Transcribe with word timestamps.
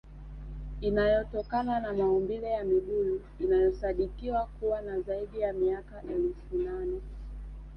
Inayotokana 0.81 1.79
na 1.79 1.93
maumbile 1.93 2.49
ya 2.51 2.63
mibuyu 2.63 3.21
inayosadikiwa 3.39 4.45
kuwa 4.45 4.81
na 4.81 4.99
zaidi 5.01 5.39
ya 5.39 5.53
miaka 5.53 6.01
elfu 6.03 6.55
nane 6.55 7.01